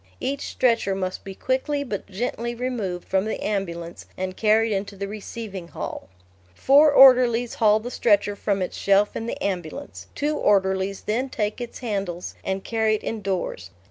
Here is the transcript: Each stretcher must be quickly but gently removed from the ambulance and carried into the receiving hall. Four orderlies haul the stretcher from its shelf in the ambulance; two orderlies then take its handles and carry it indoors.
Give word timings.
Each 0.19 0.47
stretcher 0.49 0.95
must 0.95 1.23
be 1.23 1.35
quickly 1.35 1.83
but 1.83 2.07
gently 2.07 2.55
removed 2.55 3.07
from 3.07 3.25
the 3.25 3.39
ambulance 3.39 4.07
and 4.17 4.35
carried 4.35 4.71
into 4.73 4.95
the 4.95 5.07
receiving 5.07 5.67
hall. 5.67 6.09
Four 6.55 6.91
orderlies 6.91 7.53
haul 7.53 7.79
the 7.79 7.91
stretcher 7.91 8.35
from 8.35 8.63
its 8.63 8.75
shelf 8.75 9.15
in 9.15 9.27
the 9.27 9.39
ambulance; 9.43 10.07
two 10.15 10.35
orderlies 10.37 11.01
then 11.01 11.29
take 11.29 11.61
its 11.61 11.81
handles 11.85 12.33
and 12.43 12.63
carry 12.63 12.95
it 12.95 13.03
indoors. 13.03 13.69